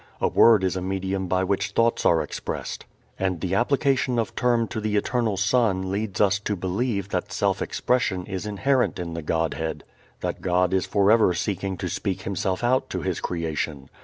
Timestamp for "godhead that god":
9.21-10.73